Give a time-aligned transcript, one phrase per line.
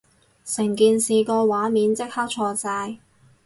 [0.43, 2.97] 成件事個畫面即刻錯晒